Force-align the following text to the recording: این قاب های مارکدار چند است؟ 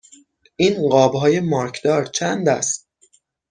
این 0.55 0.89
قاب 0.89 1.15
های 1.15 1.39
مارکدار 1.39 2.05
چند 2.05 2.49
است؟ 2.49 2.87